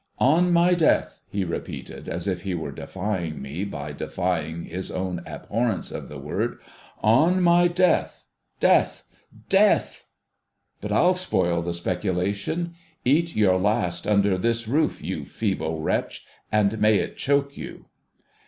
[0.35, 5.21] 'On my death,' he repeated, as if he were defying me by defying his own
[5.27, 6.57] abhorrence of the word.'
[7.27, 8.25] On my death—
[8.59, 9.03] death—
[9.59, 10.07] Death!
[10.81, 12.73] But ril spoil the speculation.
[13.05, 17.85] Eat your last under this roof, you feeble wretch, and may it choke you